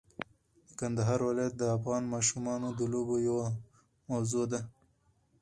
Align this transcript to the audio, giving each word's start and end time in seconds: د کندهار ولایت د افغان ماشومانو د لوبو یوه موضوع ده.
د 0.67 0.69
کندهار 0.79 1.19
ولایت 1.29 1.53
د 1.57 1.63
افغان 1.77 2.03
ماشومانو 2.13 2.67
د 2.79 2.81
لوبو 2.93 3.15
یوه 3.29 3.47
موضوع 4.09 4.45
ده. 4.51 4.59